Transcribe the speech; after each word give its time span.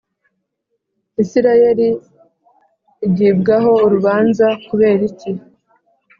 Isirayeli 1.23 1.87
igibwaho 3.07 3.71
urubanza 3.85 4.47
kuberiki 4.67 5.29